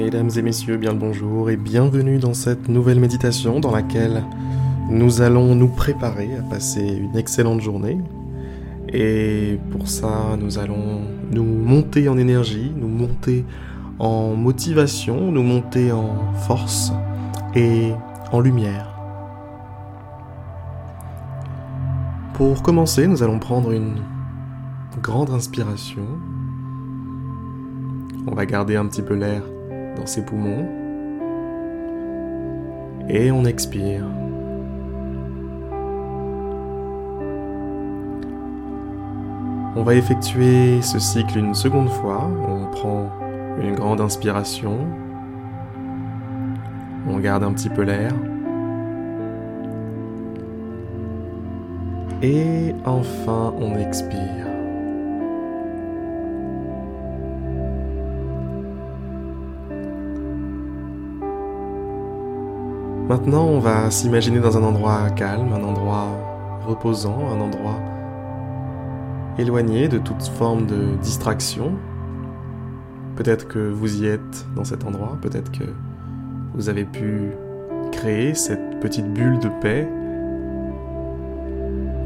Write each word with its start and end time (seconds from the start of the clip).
Mesdames 0.00 0.30
et 0.36 0.42
messieurs, 0.42 0.76
bien 0.76 0.92
le 0.92 0.98
bonjour 0.98 1.50
et 1.50 1.56
bienvenue 1.56 2.18
dans 2.18 2.32
cette 2.32 2.68
nouvelle 2.68 3.00
méditation 3.00 3.58
dans 3.58 3.72
laquelle 3.72 4.22
nous 4.88 5.22
allons 5.22 5.56
nous 5.56 5.66
préparer 5.66 6.36
à 6.36 6.42
passer 6.42 6.86
une 6.86 7.16
excellente 7.16 7.60
journée. 7.60 7.98
Et 8.92 9.58
pour 9.72 9.88
ça, 9.88 10.36
nous 10.38 10.60
allons 10.60 11.00
nous 11.32 11.42
monter 11.42 12.08
en 12.08 12.16
énergie, 12.16 12.72
nous 12.76 12.86
monter 12.86 13.44
en 13.98 14.34
motivation, 14.36 15.32
nous 15.32 15.42
monter 15.42 15.90
en 15.90 16.32
force 16.46 16.92
et 17.56 17.90
en 18.30 18.38
lumière. 18.38 18.94
Pour 22.34 22.62
commencer, 22.62 23.08
nous 23.08 23.24
allons 23.24 23.40
prendre 23.40 23.72
une 23.72 23.96
grande 25.02 25.30
inspiration. 25.30 26.06
On 28.28 28.34
va 28.36 28.46
garder 28.46 28.76
un 28.76 28.86
petit 28.86 29.02
peu 29.02 29.14
l'air 29.14 29.42
ses 30.06 30.22
poumons. 30.22 30.66
Et 33.08 33.30
on 33.30 33.44
expire. 33.44 34.04
On 39.76 39.82
va 39.82 39.94
effectuer 39.94 40.82
ce 40.82 40.98
cycle 40.98 41.38
une 41.38 41.54
seconde 41.54 41.88
fois. 41.88 42.28
On 42.48 42.66
prend 42.70 43.10
une 43.62 43.74
grande 43.74 44.00
inspiration. 44.00 44.78
On 47.08 47.18
garde 47.18 47.44
un 47.44 47.52
petit 47.52 47.68
peu 47.68 47.82
l'air. 47.82 48.12
Et 52.22 52.74
enfin, 52.84 53.54
on 53.60 53.76
expire. 53.78 54.47
Maintenant, 63.08 63.46
on 63.46 63.58
va 63.58 63.90
s'imaginer 63.90 64.38
dans 64.38 64.58
un 64.58 64.62
endroit 64.62 65.08
calme, 65.08 65.50
un 65.54 65.64
endroit 65.64 66.08
reposant, 66.66 67.16
un 67.34 67.40
endroit 67.40 67.80
éloigné 69.38 69.88
de 69.88 69.96
toute 69.96 70.22
forme 70.24 70.66
de 70.66 70.94
distraction. 71.00 71.72
Peut-être 73.16 73.48
que 73.48 73.70
vous 73.70 74.02
y 74.02 74.06
êtes 74.06 74.46
dans 74.54 74.64
cet 74.64 74.84
endroit, 74.84 75.16
peut-être 75.22 75.50
que 75.50 75.64
vous 76.54 76.68
avez 76.68 76.84
pu 76.84 77.30
créer 77.92 78.34
cette 78.34 78.78
petite 78.80 79.10
bulle 79.10 79.38
de 79.38 79.48
paix, 79.62 79.88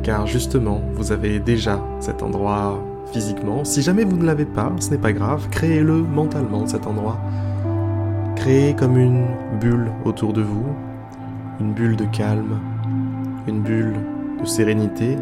car 0.04 0.28
justement, 0.28 0.82
vous 0.94 1.10
avez 1.10 1.40
déjà 1.40 1.80
cet 1.98 2.22
endroit 2.22 2.80
physiquement. 3.12 3.64
Si 3.64 3.82
jamais 3.82 4.04
vous 4.04 4.18
ne 4.18 4.24
l'avez 4.24 4.46
pas, 4.46 4.70
ce 4.78 4.90
n'est 4.90 4.98
pas 4.98 5.12
grave, 5.12 5.48
créez-le 5.50 6.00
mentalement 6.00 6.64
cet 6.68 6.86
endroit. 6.86 7.18
Créez 8.36 8.74
comme 8.74 8.96
une 8.96 9.26
bulle 9.60 9.90
autour 10.04 10.32
de 10.32 10.42
vous, 10.42 10.66
une 11.62 11.74
bulle 11.74 11.94
de 11.94 12.06
calme, 12.06 12.58
une 13.46 13.62
bulle 13.62 13.94
de 14.40 14.44
sérénité 14.44 15.16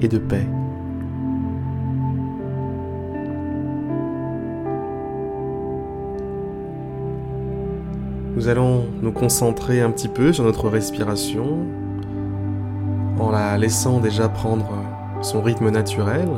et 0.00 0.08
de 0.08 0.16
paix. 0.16 0.46
Nous 8.34 8.48
allons 8.48 8.86
nous 9.02 9.12
concentrer 9.12 9.82
un 9.82 9.90
petit 9.90 10.08
peu 10.08 10.32
sur 10.32 10.44
notre 10.44 10.70
respiration 10.70 11.58
en 13.20 13.30
la 13.30 13.58
laissant 13.58 14.00
déjà 14.00 14.30
prendre 14.30 14.72
son 15.20 15.42
rythme 15.42 15.68
naturel, 15.68 16.28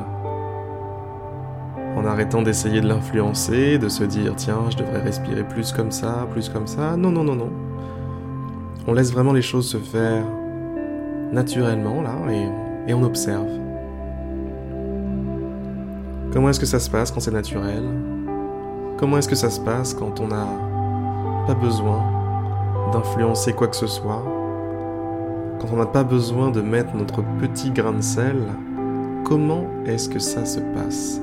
en 1.96 2.04
arrêtant 2.04 2.42
d'essayer 2.42 2.80
de 2.80 2.88
l'influencer, 2.88 3.78
de 3.78 3.88
se 3.88 4.02
dire 4.02 4.34
tiens 4.34 4.62
je 4.70 4.78
devrais 4.78 5.00
respirer 5.00 5.44
plus 5.44 5.70
comme 5.70 5.92
ça, 5.92 6.26
plus 6.32 6.48
comme 6.48 6.66
ça. 6.66 6.96
Non, 6.96 7.12
non, 7.12 7.22
non, 7.22 7.36
non. 7.36 7.63
On 8.86 8.92
laisse 8.92 9.12
vraiment 9.12 9.32
les 9.32 9.42
choses 9.42 9.68
se 9.68 9.78
faire 9.78 10.24
naturellement 11.32 12.02
là 12.02 12.16
et, 12.30 12.90
et 12.90 12.94
on 12.94 13.02
observe. 13.02 13.48
Comment 16.32 16.50
est-ce 16.50 16.60
que 16.60 16.66
ça 16.66 16.80
se 16.80 16.90
passe 16.90 17.10
quand 17.10 17.20
c'est 17.20 17.30
naturel? 17.30 17.82
Comment 18.98 19.18
est-ce 19.18 19.28
que 19.28 19.34
ça 19.34 19.50
se 19.50 19.60
passe 19.60 19.94
quand 19.94 20.20
on 20.20 20.28
n'a 20.28 20.46
pas 21.46 21.54
besoin 21.54 22.02
d'influencer 22.92 23.52
quoi 23.52 23.68
que 23.68 23.76
ce 23.76 23.86
soit? 23.86 24.22
Quand 25.60 25.68
on 25.72 25.76
n'a 25.76 25.86
pas 25.86 26.04
besoin 26.04 26.50
de 26.50 26.60
mettre 26.60 26.94
notre 26.94 27.22
petit 27.40 27.70
grain 27.70 27.92
de 27.92 28.02
sel 28.02 28.36
Comment 29.24 29.64
est-ce 29.86 30.10
que 30.10 30.18
ça 30.18 30.44
se 30.44 30.60
passe? 30.60 31.18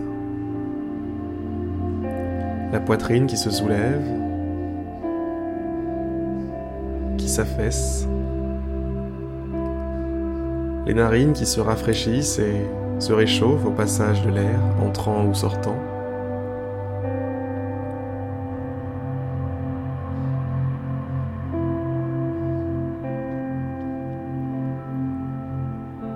La 2.71 2.79
poitrine 2.79 3.27
qui 3.27 3.37
se 3.37 3.51
soulève, 3.51 4.01
s'affaissent, 7.31 8.07
les 10.85 10.93
narines 10.93 11.31
qui 11.31 11.45
se 11.45 11.61
rafraîchissent 11.61 12.39
et 12.39 12.65
se 12.99 13.13
réchauffent 13.13 13.65
au 13.65 13.71
passage 13.71 14.21
de 14.25 14.29
l'air, 14.29 14.59
entrant 14.83 15.25
ou 15.25 15.33
sortant. 15.33 15.77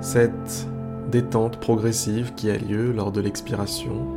Cette 0.01 0.67
détente 1.11 1.57
progressive 1.57 2.33
qui 2.35 2.49
a 2.49 2.57
lieu 2.57 2.91
lors 2.91 3.11
de 3.11 3.21
l'expiration, 3.21 4.07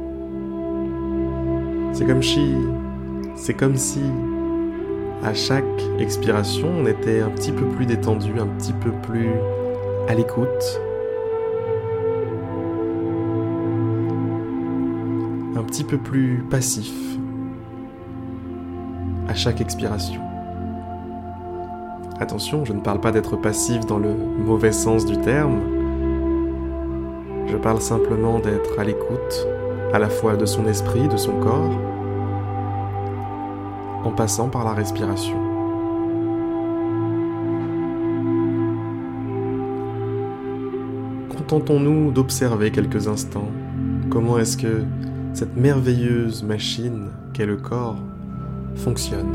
c'est 1.93 2.05
comme 2.05 2.23
si, 2.23 2.55
c'est 3.37 3.55
comme 3.55 3.77
si 3.77 4.03
à 5.23 5.35
chaque 5.35 5.65
expiration, 5.99 6.69
on 6.79 6.87
était 6.87 7.21
un 7.21 7.31
petit 7.31 7.53
peu 7.53 7.65
plus 7.67 7.87
détendu, 7.87 8.33
un 8.39 8.47
petit 8.47 8.73
peu 8.73 8.91
plus 8.91 9.31
à 10.09 10.15
l'écoute. 10.15 10.81
Un 15.57 15.63
petit 15.65 15.85
peu 15.85 15.99
plus 15.99 16.45
passif 16.49 16.93
à 19.29 19.35
chaque 19.35 19.61
expiration. 19.61 20.21
Attention, 22.21 22.65
je 22.65 22.73
ne 22.73 22.81
parle 22.81 23.01
pas 23.01 23.13
d'être 23.13 23.37
passif 23.37 23.87
dans 23.87 23.99
le 23.99 24.15
mauvais 24.15 24.73
sens 24.73 25.05
du 25.05 25.19
terme. 25.19 25.61
Je 27.47 27.57
parle 27.57 27.81
simplement 27.81 28.39
d'être 28.39 28.79
à 28.79 28.85
l'écoute 28.85 29.47
à 29.93 29.99
la 29.99 30.09
fois 30.09 30.37
de 30.37 30.47
son 30.47 30.67
esprit, 30.67 31.09
de 31.09 31.17
son 31.17 31.33
corps, 31.41 31.71
en 34.09 34.13
passant 34.13 34.49
par 34.49 34.65
la 34.65 34.73
respiration. 34.73 35.37
Contentons-nous 41.29 42.11
d'observer 42.11 42.71
quelques 42.71 43.07
instants 43.07 43.51
comment 44.09 44.39
est-ce 44.39 44.57
que 44.57 44.85
cette 45.35 45.57
merveilleuse 45.57 46.43
machine 46.43 47.11
qu'est 47.35 47.45
le 47.45 47.59
corps 47.59 47.99
fonctionne. 48.77 49.35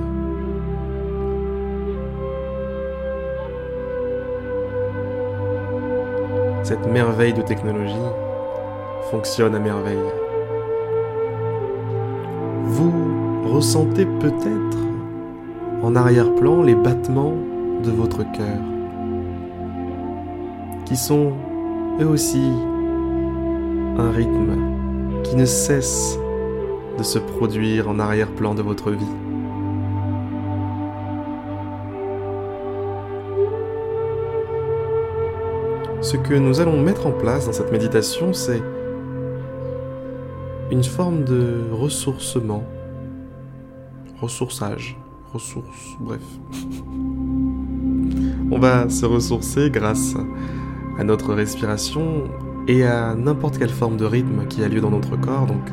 Cette 6.63 6.88
merveille 6.88 7.33
de 7.33 7.44
technologie 7.44 8.09
fonctionne 9.12 9.53
à 9.53 9.59
merveille. 9.59 10.22
Ressentez 13.53 14.06
peut-être 14.06 14.78
en 15.84 15.96
arrière-plan 15.96 16.64
les 16.64 16.74
battements 16.74 17.36
de 17.84 17.91
votre 17.91 18.24
cœur, 18.31 18.59
qui 20.86 20.96
sont 20.96 21.34
eux 22.02 22.08
aussi 22.08 22.50
un 23.97 24.09
rythme 24.09 24.56
qui 25.24 25.36
ne 25.36 25.45
cesse 25.45 26.18
de 26.98 27.04
se 27.04 27.19
produire 27.19 27.89
en 27.89 28.00
arrière-plan 28.00 28.56
de 28.56 28.63
votre 28.63 28.89
vie. 28.89 29.06
Ce 36.01 36.18
que 36.18 36.33
nous 36.33 36.60
allons 36.60 36.81
mettre 36.81 37.06
en 37.06 37.12
place 37.12 37.45
dans 37.45 37.54
cette 37.54 37.72
méditation, 37.72 38.33
c'est 38.33 38.62
une 40.72 40.83
forme 40.83 41.24
de 41.24 41.62
ressourcement 41.72 42.63
ressourçage, 44.24 44.98
ressources, 45.34 45.98
bref. 46.00 46.22
On 48.52 48.58
va 48.58 48.88
se 48.90 49.06
ressourcer 49.06 49.70
grâce 49.70 50.16
à 50.98 51.04
notre 51.04 51.34
respiration 51.34 52.30
et 52.70 52.86
à 52.86 53.16
n'importe 53.16 53.58
quelle 53.58 53.70
forme 53.70 53.98
de 53.98 54.06
rythme 54.06 54.48
qui 54.48 54.64
a 54.64 54.70
lieu 54.70 54.80
dans 54.80 54.92
notre 54.92 55.18
corps. 55.18 55.46
Donc 55.46 55.64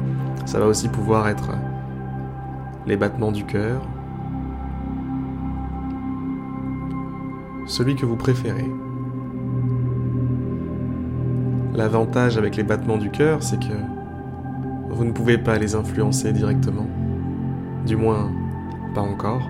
ça 0.46 0.58
va 0.58 0.66
aussi 0.66 0.88
pouvoir 0.88 1.28
être 1.28 1.50
les 2.88 2.96
battements 2.96 3.30
du 3.30 3.44
cœur, 3.44 3.80
celui 7.66 7.94
que 7.94 8.04
vous 8.04 8.16
préférez. 8.16 8.68
L'avantage 11.76 12.36
avec 12.36 12.56
les 12.56 12.64
battements 12.64 12.98
du 12.98 13.10
cœur, 13.10 13.44
c'est 13.44 13.60
que 13.60 13.76
vous 14.90 15.04
ne 15.04 15.12
pouvez 15.12 15.38
pas 15.38 15.56
les 15.56 15.76
influencer 15.76 16.32
directement. 16.32 16.88
Du 17.86 17.96
moins, 17.96 18.30
pas 18.90 19.02
encore. 19.02 19.42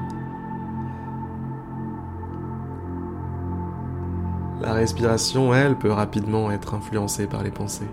La 4.60 4.72
respiration, 4.75 5.54
elle, 5.54 5.76
peut 5.76 5.90
rapidement 5.90 6.50
être 6.50 6.75
influencée 6.75 7.26
par 7.26 7.42
les 7.42 7.50
pensées. 7.50 7.88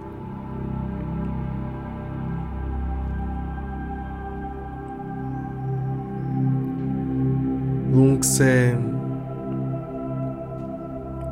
Donc 7.93 8.25
c'est 8.25 8.75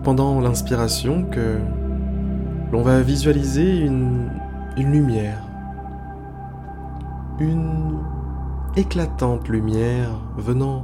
pendant 0.04 0.40
l'inspiration 0.40 1.24
que 1.24 1.60
l'on 2.72 2.82
va 2.82 3.02
visualiser 3.02 3.80
une, 3.82 4.30
lumière, 4.78 5.42
une 7.40 8.00
éclatante 8.78 9.48
lumière 9.48 10.10
venant 10.36 10.84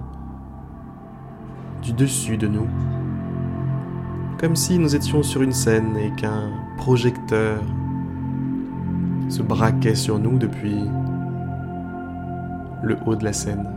du 1.82 1.92
dessus 1.92 2.38
de 2.38 2.48
nous, 2.48 2.68
comme 4.40 4.56
si 4.56 4.80
nous 4.80 4.96
étions 4.96 5.24
sur 5.24 5.42
une 5.42 5.52
scène 5.52 5.98
et 5.98 6.12
qu'un 6.12 6.52
projecteur 6.78 7.62
se 9.28 9.42
braquait 9.42 9.96
sur 9.96 10.20
nous 10.20 10.38
depuis 10.38 10.86
le 12.84 12.98
haut 13.06 13.16
de 13.16 13.26
la 13.26 13.34
scène. 13.34 13.68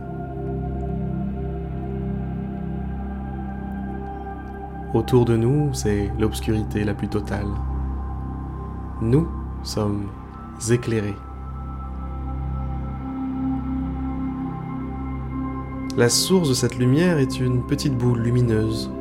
Autour 4.93 5.25
de 5.25 5.35
nous, 5.35 5.73
c'est 5.73 6.09
l'obscurité 6.17 6.85
la 6.85 6.93
plus 6.93 7.09
totale. 7.09 7.47
Nous 9.01 9.27
sommes 9.63 10.07
éclairés. 10.69 11.15
La 15.97 16.09
source 16.09 16.49
de 16.49 16.53
cette 16.53 16.77
lumière 16.77 17.19
est 17.19 17.39
une 17.39 17.65
petite 17.65 17.97
boule 17.97 18.19
lumineuse, 18.19 18.91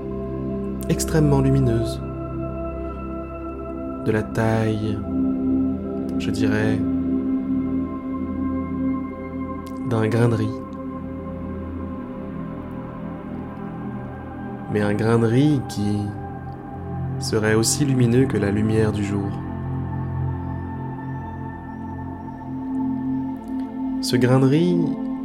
extrêmement 0.89 1.41
lumineuse, 1.41 2.01
de 4.07 4.13
la 4.13 4.23
taille, 4.23 4.99
je 6.19 6.31
dirais, 6.31 6.79
d'un 9.91 10.07
grain 10.09 10.29
de 10.29 10.35
riz. 10.35 10.65
mais 14.75 14.81
un 14.81 14.95
grain 14.95 15.21
de 15.21 15.27
riz 15.27 15.61
qui 15.69 16.01
serait 17.21 17.55
aussi 17.55 17.85
lumineux 17.85 18.27
que 18.27 18.37
la 18.37 18.51
lumière 18.51 18.91
du 18.91 19.05
jour. 19.05 19.31
Ce 24.01 24.17
grain 24.17 24.41
de 24.41 24.47
riz 24.47 24.85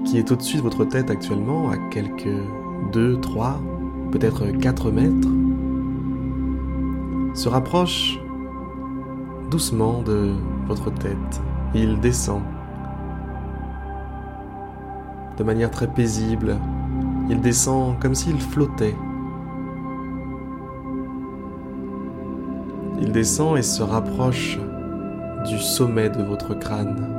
qui 0.10 0.18
est 0.18 0.32
au-dessus 0.32 0.58
de 0.58 0.64
votre 0.64 0.86
tête 0.86 1.12
actuellement, 1.12 1.70
à 1.70 1.78
quelques 1.92 2.44
2, 2.94 3.20
3, 3.22 3.62
peut-être 4.12 4.48
4 4.48 4.90
mètres, 4.90 5.28
se 7.36 7.48
rapproche 7.48 8.20
doucement 9.52 10.02
de 10.02 10.34
votre 10.68 10.92
tête. 10.92 11.42
Il 11.76 12.00
descend 12.00 12.42
de 15.38 15.44
manière 15.44 15.70
très 15.70 15.88
paisible. 15.88 16.58
Il 17.30 17.40
descend 17.40 18.00
comme 18.00 18.16
s'il 18.16 18.42
flottait 18.42 18.96
Il 23.00 23.12
descend 23.12 23.60
et 23.60 23.62
se 23.62 23.84
rapproche 23.84 24.58
du 25.48 25.60
sommet 25.60 26.10
de 26.10 26.24
votre 26.24 26.56
crâne. 26.56 27.19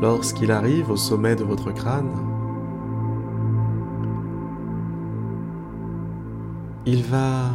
Lorsqu'il 0.00 0.50
arrive 0.50 0.90
au 0.90 0.96
sommet 0.96 1.36
de 1.36 1.44
votre 1.44 1.72
crâne, 1.72 2.10
il 6.86 7.02
va 7.04 7.50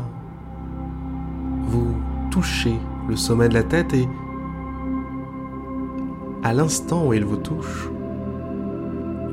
vous 1.63 1.95
toucher 2.29 2.75
le 3.07 3.15
sommet 3.15 3.49
de 3.49 3.55
la 3.55 3.63
tête 3.63 3.93
et 3.93 4.07
à 6.43 6.53
l'instant 6.53 7.07
où 7.07 7.13
il 7.13 7.25
vous 7.25 7.37
touche, 7.37 7.89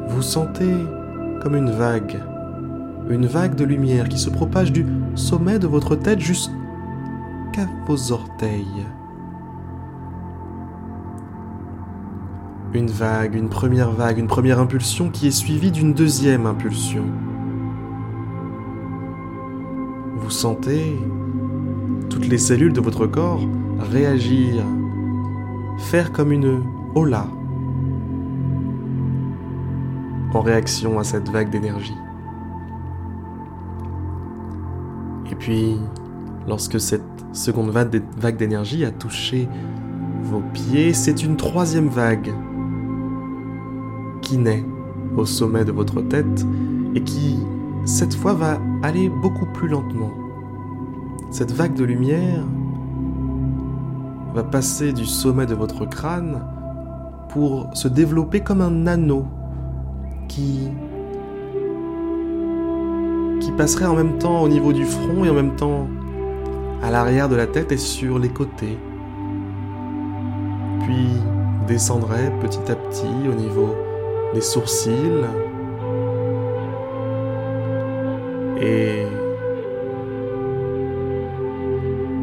vous 0.08 0.22
sentez 0.22 0.74
comme 1.42 1.54
une 1.54 1.70
vague 1.70 2.18
une 3.10 3.26
vague 3.26 3.54
de 3.54 3.64
lumière 3.64 4.08
qui 4.08 4.18
se 4.18 4.30
propage 4.30 4.72
du 4.72 4.86
sommet 5.14 5.58
de 5.58 5.66
votre 5.66 5.96
tête 5.96 6.20
jusqu'à 6.20 6.52
vos 7.86 8.12
orteils. 8.12 8.86
Une 12.74 12.88
vague, 12.88 13.34
une 13.34 13.50
première 13.50 13.90
vague, 13.90 14.16
une 14.16 14.26
première 14.26 14.58
impulsion 14.58 15.10
qui 15.10 15.26
est 15.26 15.30
suivie 15.30 15.70
d'une 15.70 15.92
deuxième 15.92 16.46
impulsion. 16.46 17.04
Vous 20.16 20.30
sentez 20.30 20.98
toutes 22.08 22.26
les 22.26 22.38
cellules 22.38 22.72
de 22.72 22.80
votre 22.80 23.06
corps 23.06 23.42
réagir, 23.78 24.64
faire 25.76 26.12
comme 26.12 26.32
une 26.32 26.62
hola 26.94 27.26
en 30.32 30.40
réaction 30.40 30.98
à 30.98 31.04
cette 31.04 31.28
vague 31.28 31.50
d'énergie. 31.50 31.96
Et 35.30 35.34
puis, 35.34 35.76
lorsque 36.48 36.80
cette 36.80 37.02
seconde 37.32 37.70
vague 37.70 38.36
d'énergie 38.36 38.86
a 38.86 38.90
touché 38.90 39.46
vos 40.22 40.40
pieds, 40.54 40.94
c'est 40.94 41.22
une 41.22 41.36
troisième 41.36 41.88
vague 41.88 42.32
qui 44.32 44.38
naît 44.38 44.64
au 45.14 45.26
sommet 45.26 45.62
de 45.62 45.72
votre 45.72 46.00
tête 46.00 46.46
et 46.94 47.02
qui, 47.02 47.38
cette 47.84 48.14
fois, 48.14 48.32
va 48.32 48.58
aller 48.82 49.10
beaucoup 49.10 49.44
plus 49.44 49.68
lentement. 49.68 50.10
Cette 51.30 51.52
vague 51.52 51.74
de 51.74 51.84
lumière 51.84 52.42
va 54.34 54.42
passer 54.42 54.94
du 54.94 55.04
sommet 55.04 55.44
de 55.44 55.54
votre 55.54 55.84
crâne 55.84 56.40
pour 57.28 57.68
se 57.74 57.88
développer 57.88 58.40
comme 58.40 58.62
un 58.62 58.86
anneau 58.86 59.26
qui 60.28 60.70
qui 63.38 63.52
passerait 63.52 63.84
en 63.84 63.96
même 63.96 64.16
temps 64.16 64.40
au 64.40 64.48
niveau 64.48 64.72
du 64.72 64.86
front 64.86 65.26
et 65.26 65.30
en 65.30 65.34
même 65.34 65.56
temps 65.56 65.88
à 66.82 66.90
l'arrière 66.90 67.28
de 67.28 67.36
la 67.36 67.46
tête 67.46 67.70
et 67.70 67.76
sur 67.76 68.18
les 68.18 68.30
côtés. 68.30 68.78
Puis 70.84 71.08
descendrait 71.66 72.32
petit 72.40 72.72
à 72.72 72.76
petit 72.76 73.28
au 73.28 73.34
niveau 73.34 73.74
des 74.34 74.40
sourcils. 74.40 75.24
Et 78.60 79.06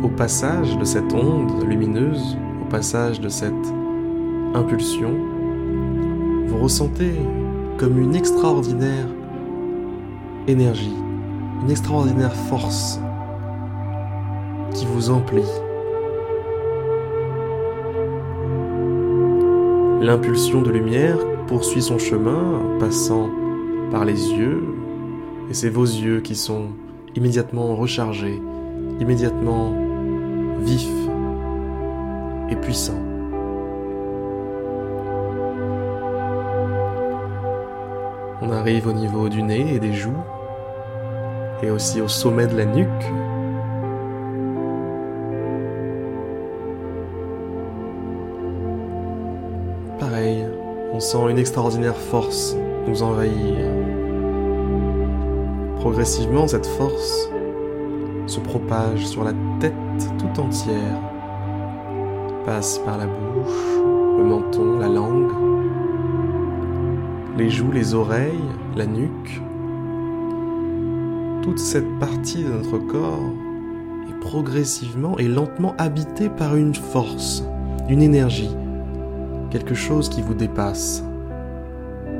au 0.04 0.08
passage 0.10 0.78
de 0.78 0.86
cette 0.86 1.13
onde 1.13 1.63
lumineuse, 1.63 2.38
au 2.62 2.66
passage 2.66 3.20
de 3.20 3.30
cette 3.30 3.54
impulsion, 4.54 5.13
vous 6.48 6.58
ressentez 6.58 7.13
comme 7.78 8.00
une 8.00 8.16
extraordinaire 8.16 9.08
énergie 10.48 10.96
une 11.62 11.72
extraordinaire 11.72 12.34
force 12.34 13.00
qui 14.74 14.86
vous 14.86 15.10
emplit. 15.10 15.44
L'impulsion 20.01 20.62
de 20.62 20.72
lumière 20.72 21.18
poursuit 21.50 21.82
son 21.82 21.98
chemin 21.98 22.62
passant 22.79 23.27
par 23.91 24.06
les 24.06 24.34
yeux, 24.34 24.63
et 25.50 25.56
c'est 25.56 25.70
vos 25.70 25.84
yeux 25.84 26.22
qui 26.22 26.36
sont 26.36 26.68
immédiatement 27.15 27.75
rechargés, 27.75 28.39
immédiatement 29.00 29.74
vifs 30.60 30.88
et 32.51 32.56
puissants. 32.56 33.01
On 38.44 38.51
arrive 38.51 38.88
au 38.88 38.94
niveau 38.94 39.27
du 39.27 39.41
nez 39.41 39.74
et 39.74 39.79
des 39.79 39.94
joues, 39.94 40.22
et 41.63 41.72
aussi 41.72 42.00
au 42.00 42.08
sommet 42.08 42.46
de 42.46 42.56
la 42.56 42.65
nuque. 42.65 43.12
On 51.00 51.01
sent 51.01 51.32
une 51.32 51.38
extraordinaire 51.38 51.96
force 51.96 52.58
nous 52.86 53.03
envahir. 53.03 53.56
Progressivement, 55.77 56.46
cette 56.46 56.65
force 56.65 57.29
se 58.25 58.41
propage 58.41 59.08
sur 59.08 59.24
la 59.24 59.32
tête 59.62 59.74
tout 60.18 60.41
entière, 60.41 61.00
passe 62.46 62.79
par 62.79 62.98
la 62.98 63.06
bouche, 63.06 63.77
le 64.18 64.25
menton, 64.25 64.77
la 64.77 64.89
langue, 64.89 65.32
les 67.38 67.50
joues, 67.50 67.72
les 67.72 67.94
oreilles, 67.94 68.51
la 68.75 68.86
nuque, 68.86 69.41
toute 71.44 71.60
cette 71.60 71.98
partie 72.00 72.44
de 72.44 72.50
notre 72.50 72.77
corps 72.77 73.32
est 74.10 74.20
progressivement 74.20 75.18
et 75.18 75.29
lentement 75.29 75.75
habitée 75.77 76.27
par 76.27 76.58
une 76.58 76.75
force, 76.75 77.46
une 77.88 78.01
énergie, 78.01 78.51
quelque 79.50 79.74
chose 79.75 80.10
qui 80.10 80.22
vous 80.22 80.34
dépasse, 80.34 81.03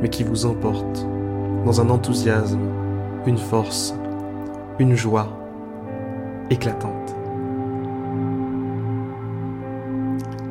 mais 0.02 0.10
qui 0.10 0.24
vous 0.24 0.46
emporte 0.46 1.08
dans 1.66 1.82
un 1.82 1.90
enthousiasme, 1.90 2.60
une 3.26 3.38
force, 3.38 3.94
une 4.80 4.96
joie 4.96 5.28
éclatante. 6.50 7.16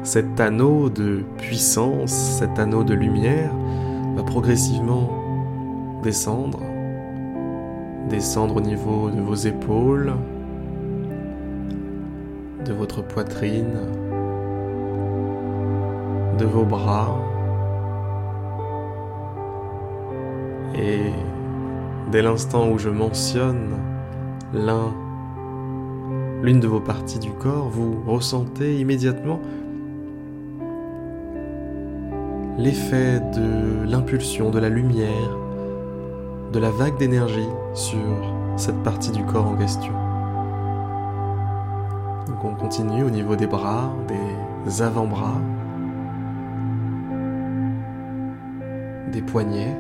Cet 0.03 0.41
anneau 0.41 0.89
de 0.89 1.25
puissance, 1.37 2.13
cet 2.13 2.59
anneau 2.59 2.85
de 2.85 2.95
lumière 2.95 3.53
va 4.17 4.23
progressivement 4.23 5.11
descendre, 6.03 6.61
descendre 8.09 8.57
au 8.57 8.61
niveau 8.61 9.11
de 9.11 9.21
vos 9.21 9.35
épaules, 9.35 10.15
de 12.65 12.73
votre 12.73 13.03
poitrine, 13.03 13.81
de 16.39 16.45
vos 16.45 16.65
bras. 16.65 17.15
Et 20.75 21.11
dès 22.11 22.23
l'instant 22.23 22.71
où 22.71 22.79
je 22.79 22.89
mentionne 22.89 23.75
l'un, 24.55 24.95
l'une 26.43 26.61
de 26.61 26.69
vos 26.69 26.81
parties 26.81 27.19
du 27.19 27.33
corps, 27.33 27.69
vous 27.69 27.97
ressentez 28.07 28.79
immédiatement 28.79 29.41
l'effet 32.57 33.21
de 33.21 33.85
l'impulsion, 33.85 34.51
de 34.51 34.59
la 34.59 34.69
lumière, 34.69 35.37
de 36.53 36.59
la 36.59 36.71
vague 36.71 36.97
d'énergie 36.99 37.49
sur 37.75 37.99
cette 38.57 38.83
partie 38.83 39.11
du 39.11 39.25
corps 39.25 39.47
en 39.47 39.57
question. 39.57 39.93
Donc 42.29 42.45
on 42.45 42.55
continue 42.55 43.03
au 43.03 43.11
niveau 43.11 43.35
des 43.35 43.47
bras, 43.47 43.93
des 44.07 44.83
avant-bras, 44.83 45.41
des 49.09 49.23
poignets 49.23 49.77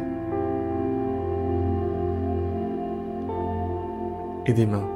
et 4.46 4.52
des 4.52 4.66
mains. 4.66 4.88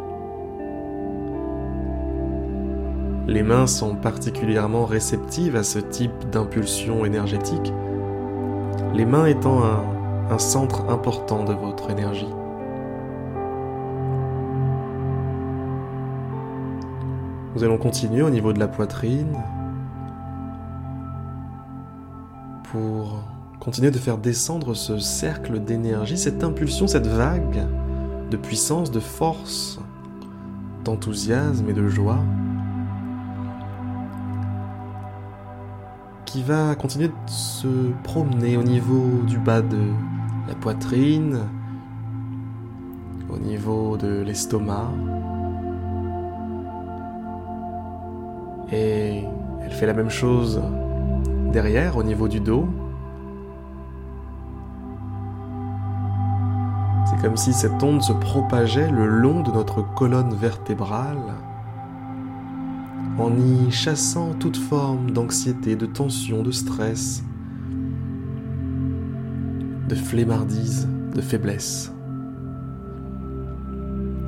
Les 3.26 3.42
mains 3.42 3.66
sont 3.66 3.94
particulièrement 3.94 4.84
réceptives 4.84 5.54
à 5.54 5.62
ce 5.62 5.78
type 5.78 6.28
d'impulsion 6.30 7.04
énergétique, 7.04 7.72
les 8.94 9.06
mains 9.06 9.26
étant 9.26 9.62
un, 9.64 10.38
centre 10.38 10.88
important 10.88 11.44
de 11.44 11.52
votre 11.52 11.90
énergie. 11.90 12.32
Nous 17.54 17.62
allons 17.62 17.76
continuer 17.76 18.22
au 18.22 18.30
niveau 18.30 18.54
de 18.54 18.58
la 18.58 18.66
poitrine 18.66 19.36
pour 22.72 23.22
continuer 23.62 23.92
de 23.92 23.98
faire 23.98 24.18
descendre 24.18 24.74
ce 24.74 24.98
cercle 24.98 25.60
d'énergie, 25.60 26.18
cette 26.18 26.42
impulsion, 26.42 26.88
cette 26.88 27.06
vague 27.06 27.64
de 28.28 28.36
puissance, 28.36 28.90
de 28.90 28.98
force, 28.98 29.78
d'enthousiasme 30.84 31.70
et 31.70 31.72
de 31.72 31.86
joie 31.86 32.18
qui 36.24 36.42
va 36.42 36.74
continuer 36.74 37.06
de 37.06 37.14
se 37.28 37.92
promener 38.02 38.56
au 38.56 38.64
niveau 38.64 39.22
du 39.28 39.38
bas 39.38 39.62
de 39.62 39.92
la 40.48 40.56
poitrine, 40.56 41.42
au 43.30 43.38
niveau 43.38 43.96
de 43.96 44.22
l'estomac. 44.22 44.90
Et 48.72 49.22
elle 49.62 49.70
fait 49.70 49.86
la 49.86 49.94
même 49.94 50.10
chose 50.10 50.60
derrière, 51.52 51.96
au 51.96 52.02
niveau 52.02 52.26
du 52.26 52.40
dos. 52.40 52.66
Comme 57.22 57.36
si 57.36 57.52
cette 57.52 57.80
onde 57.80 58.02
se 58.02 58.12
propageait 58.12 58.90
le 58.90 59.06
long 59.06 59.44
de 59.44 59.52
notre 59.52 59.82
colonne 59.94 60.34
vertébrale 60.34 61.36
en 63.16 63.30
y 63.36 63.70
chassant 63.70 64.34
toute 64.34 64.56
forme 64.56 65.12
d'anxiété, 65.12 65.76
de 65.76 65.86
tension, 65.86 66.42
de 66.42 66.50
stress, 66.50 67.22
de 69.88 69.94
flemmardise, 69.94 70.88
de 71.14 71.20
faiblesse. 71.20 71.92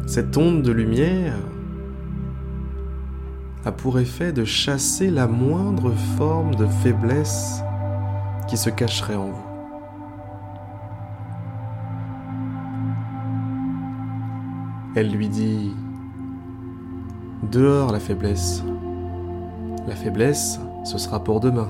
Cette 0.07 0.37
onde 0.37 0.63
de 0.63 0.71
lumière 0.71 1.35
a 3.65 3.73
pour 3.73 3.99
effet 3.99 4.33
de 4.33 4.45
chasser 4.45 5.11
la 5.11 5.27
moindre 5.27 5.93
forme 6.17 6.55
de 6.55 6.67
faiblesse 6.67 7.61
qui 8.47 8.57
se 8.57 8.71
cacherait 8.71 9.17
en 9.17 9.31
vous. 9.31 9.44
Elle 14.97 15.11
lui 15.11 15.29
dit 15.29 15.73
Dehors 17.51 17.91
la 17.91 17.99
faiblesse, 17.99 18.63
la 19.89 19.97
faiblesse, 19.97 20.61
ce 20.85 20.99
sera 20.99 21.25
pour 21.25 21.41
demain. 21.41 21.69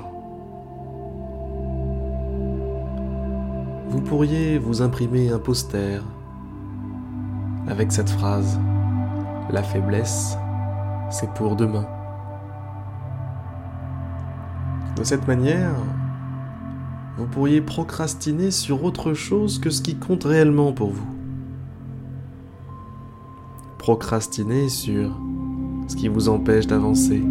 Vous 3.88 4.02
pourriez 4.02 4.58
vous 4.58 4.82
imprimer 4.82 5.30
un 5.30 5.38
poster 5.38 6.02
avec 7.66 7.92
cette 7.92 8.10
phrase 8.10 8.60
La 9.48 9.62
faiblesse, 9.62 10.36
c'est 11.08 11.32
pour 11.32 11.56
demain. 11.56 11.86
De 14.96 15.02
cette 15.02 15.26
manière, 15.26 15.74
vous 17.16 17.26
pourriez 17.26 17.62
procrastiner 17.62 18.50
sur 18.50 18.84
autre 18.84 19.14
chose 19.14 19.58
que 19.58 19.70
ce 19.70 19.80
qui 19.80 19.96
compte 19.96 20.24
réellement 20.24 20.74
pour 20.74 20.90
vous. 20.90 21.13
Procrastiner 23.84 24.70
sur 24.70 25.10
ce 25.88 25.94
qui 25.94 26.08
vous 26.08 26.30
empêche 26.30 26.66
d'avancer, 26.66 27.22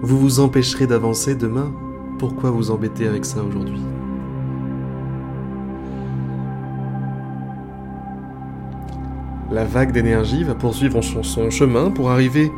vous 0.00 0.16
vous 0.16 0.38
empêcherez 0.38 0.86
d'avancer 0.86 1.34
demain. 1.34 1.72
Pourquoi 2.20 2.52
vous 2.52 2.70
embêter 2.70 3.08
avec 3.08 3.24
ça 3.24 3.42
aujourd'hui? 3.42 3.80
La 9.50 9.64
vague 9.64 9.90
d'énergie 9.90 10.44
va 10.44 10.54
poursuivre 10.54 11.02
son 11.02 11.50
chemin 11.50 11.90
pour 11.90 12.12
arriver 12.12 12.52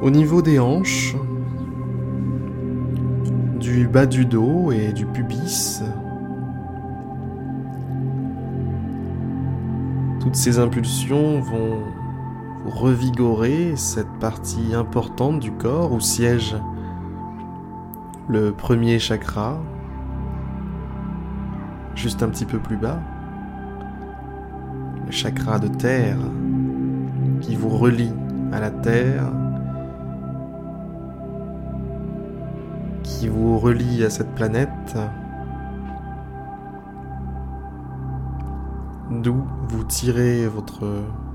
au 0.00 0.08
niveau 0.08 0.40
des 0.40 0.58
hanches, 0.58 1.16
du 3.60 3.86
bas 3.86 4.06
du 4.06 4.24
dos 4.24 4.72
et 4.72 4.94
du 4.94 5.04
pubis. 5.04 5.82
Toutes 10.28 10.36
ces 10.36 10.58
impulsions 10.58 11.40
vont 11.40 11.84
revigorer 12.66 13.76
cette 13.76 14.12
partie 14.20 14.74
importante 14.74 15.40
du 15.40 15.50
corps 15.52 15.90
où 15.90 16.00
siège 16.00 16.54
le 18.28 18.52
premier 18.52 18.98
chakra, 18.98 19.56
juste 21.94 22.22
un 22.22 22.28
petit 22.28 22.44
peu 22.44 22.58
plus 22.58 22.76
bas, 22.76 23.00
le 25.06 25.10
chakra 25.10 25.58
de 25.58 25.68
terre 25.68 26.18
qui 27.40 27.56
vous 27.56 27.70
relie 27.70 28.12
à 28.52 28.60
la 28.60 28.70
terre, 28.70 29.32
qui 33.02 33.28
vous 33.28 33.58
relie 33.58 34.04
à 34.04 34.10
cette 34.10 34.34
planète, 34.34 34.98
d'où 39.10 39.42
vous 39.68 39.84
tirez 39.84 40.46
votre 40.46 40.84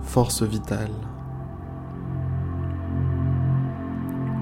force 0.01 0.43
vitale. 0.43 0.91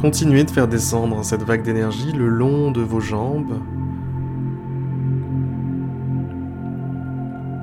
Continuez 0.02 0.44
de 0.44 0.50
faire 0.50 0.68
descendre 0.68 1.24
cette 1.24 1.44
vague 1.44 1.64
d'énergie 1.64 2.12
le 2.12 2.28
long 2.28 2.72
de 2.72 2.82
vos 2.82 3.00
jambes, 3.00 3.60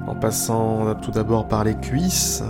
en 0.06 0.14
passant 0.14 0.94
tout 1.02 1.10
d'abord 1.10 1.48
par 1.48 1.64
les 1.64 1.74
cuisses. 1.74 2.44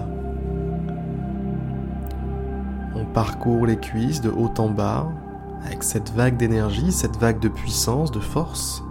On 2.94 3.06
parcourt 3.06 3.64
les 3.64 3.78
cuisses 3.78 4.20
de 4.20 4.30
haut 4.30 4.52
en 4.58 4.68
bas 4.68 5.08
avec 5.64 5.82
cette 5.82 6.12
vague 6.12 6.36
d'énergie, 6.36 6.92
cette 6.92 7.16
vague 7.16 7.40
de 7.40 7.48
puissance, 7.48 8.10
de 8.10 8.20
force. 8.20 8.84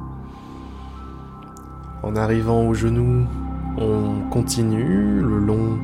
En 2.04 2.16
arrivant 2.16 2.68
aux 2.68 2.74
genoux, 2.74 3.26
on 3.78 4.30
continue 4.30 5.22
le 5.22 5.40
long 5.40 5.78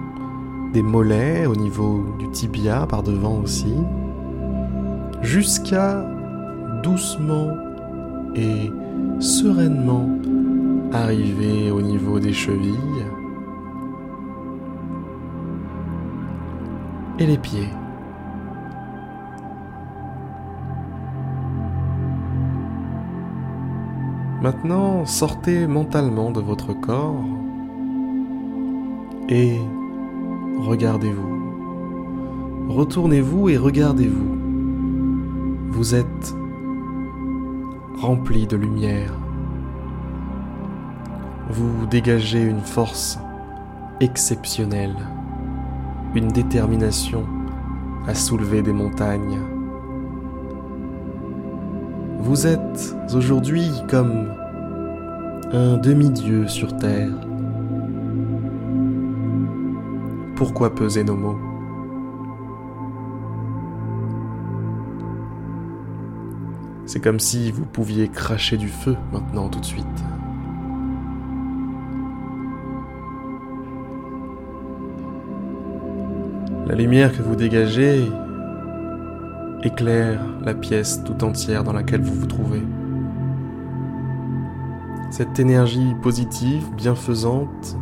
des 0.74 0.82
mollets, 0.82 1.46
au 1.46 1.56
niveau 1.56 2.04
du 2.18 2.28
tibia 2.30 2.88
par 2.88 3.04
devant 3.04 3.40
aussi 3.40 3.76
jusqu'à 5.22 6.04
doucement 6.82 7.50
et 8.36 8.72
sereinement 9.20 10.10
arriver 10.92 11.72
au 11.72 11.82
niveau 11.82 12.20
des 12.20 12.34
chevilles 12.34 13.06
et 17.20 17.26
les 17.26 17.38
pieds. 17.38 17.70
Maintenant, 24.42 25.06
sortez 25.06 25.68
mentalement 25.68 26.32
de 26.32 26.42
votre 26.42 26.74
corps 26.74 27.24
et 29.34 29.60
regardez-vous. 30.60 32.70
Retournez-vous 32.70 33.50
et 33.50 33.58
regardez-vous. 33.58 34.38
Vous 35.70 35.96
êtes 35.96 36.36
rempli 38.00 38.46
de 38.46 38.56
lumière. 38.56 39.12
Vous 41.50 41.88
dégagez 41.88 42.44
une 42.44 42.62
force 42.62 43.20
exceptionnelle, 44.00 44.96
une 46.14 46.28
détermination 46.28 47.24
à 48.08 48.14
soulever 48.14 48.62
des 48.62 48.74
montagnes. 48.74 49.40
Vous 52.20 52.46
êtes 52.46 52.96
aujourd'hui 53.14 53.72
comme 53.90 54.32
un 55.52 55.78
demi-dieu 55.78 56.48
sur 56.48 56.78
Terre. 56.78 57.33
Pourquoi 60.44 60.76
peser 60.76 61.06
nos 61.06 61.16
mots 61.16 61.40
C'est 66.86 67.00
comme 67.00 67.22
si 67.22 67.50
vous 67.50 67.64
pouviez 67.66 68.10
cracher 68.10 68.58
du 68.58 68.68
feu 68.68 68.98
maintenant 69.14 69.48
tout 69.48 69.62
de 69.62 69.66
suite. 69.66 69.86
La 76.68 76.76
lumière 76.76 77.16
que 77.16 77.22
vous 77.22 77.38
dégagez 77.38 78.04
éclaire 79.64 80.20
la 80.42 80.54
pièce 80.54 81.06
tout 81.06 81.24
entière 81.24 81.64
dans 81.64 81.72
laquelle 81.72 82.02
vous 82.02 82.16
vous 82.16 82.28
trouvez. 82.28 82.64
Cette 85.10 85.40
énergie 85.40 85.96
positive, 86.02 86.66
bienfaisante 86.76 87.78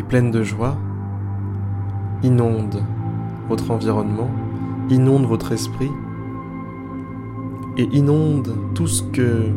et 0.00 0.02
pleine 0.02 0.30
de 0.30 0.42
joie 0.42 0.78
inonde 2.22 2.82
votre 3.50 3.70
environnement, 3.70 4.30
inonde 4.88 5.26
votre 5.26 5.52
esprit 5.52 5.90
et 7.76 7.84
inonde 7.92 8.56
tout 8.74 8.86
ce 8.86 9.02
que 9.02 9.50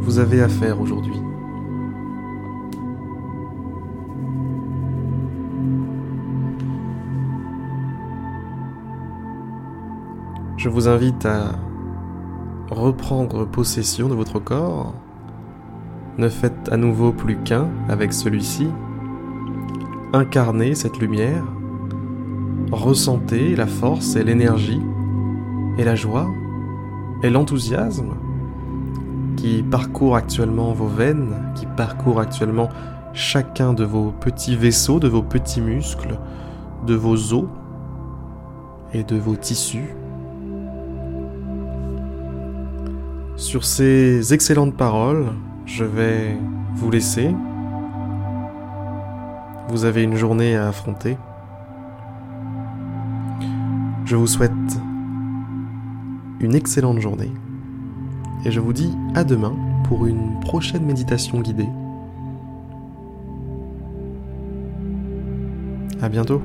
vous 0.00 0.18
avez 0.18 0.42
à 0.42 0.48
faire 0.48 0.80
aujourd'hui. 0.80 1.22
Je 10.56 10.68
vous 10.68 10.88
invite 10.88 11.24
à 11.24 11.52
reprendre 12.68 13.44
possession 13.44 14.08
de 14.08 14.14
votre 14.14 14.40
corps. 14.40 14.92
Ne 16.18 16.28
faites 16.28 16.68
à 16.72 16.76
nouveau 16.76 17.12
plus 17.12 17.36
qu'un 17.36 17.68
avec 17.88 18.12
celui-ci. 18.12 18.66
Incarnez 20.14 20.74
cette 20.74 20.98
lumière. 20.98 21.42
Ressentez 22.70 23.56
la 23.56 23.66
force 23.66 24.14
et 24.14 24.22
l'énergie 24.22 24.82
et 25.78 25.84
la 25.84 25.94
joie 25.94 26.28
et 27.22 27.30
l'enthousiasme 27.30 28.14
qui 29.36 29.62
parcourt 29.62 30.16
actuellement 30.16 30.74
vos 30.74 30.86
veines, 30.86 31.34
qui 31.54 31.64
parcourt 31.64 32.20
actuellement 32.20 32.68
chacun 33.14 33.72
de 33.72 33.84
vos 33.84 34.12
petits 34.12 34.54
vaisseaux, 34.54 35.00
de 35.00 35.08
vos 35.08 35.22
petits 35.22 35.62
muscles, 35.62 36.18
de 36.86 36.94
vos 36.94 37.32
os 37.32 37.46
et 38.92 39.04
de 39.04 39.16
vos 39.16 39.36
tissus. 39.36 39.94
Sur 43.36 43.64
ces 43.64 44.34
excellentes 44.34 44.76
paroles, 44.76 45.32
je 45.64 45.84
vais 45.84 46.36
vous 46.74 46.90
laisser. 46.90 47.34
Vous 49.72 49.86
avez 49.86 50.02
une 50.02 50.16
journée 50.16 50.54
à 50.54 50.68
affronter. 50.68 51.16
Je 54.04 54.16
vous 54.16 54.26
souhaite 54.26 54.52
une 56.40 56.54
excellente 56.54 56.98
journée 56.98 57.32
et 58.44 58.50
je 58.50 58.60
vous 58.60 58.74
dis 58.74 58.94
à 59.14 59.24
demain 59.24 59.56
pour 59.84 60.04
une 60.04 60.38
prochaine 60.40 60.84
méditation 60.84 61.40
guidée. 61.40 61.70
À 66.02 66.10
bientôt. 66.10 66.42